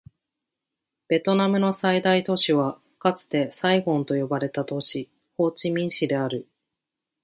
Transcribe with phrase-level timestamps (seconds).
[1.09, 6.47] ベトナムの最大都市はかつてサイゴンと呼ばれた都市、ホーチミン市である